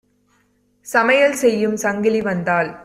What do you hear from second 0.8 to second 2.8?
சமையல் செய்யும் சங்கிலி வந்தாள்!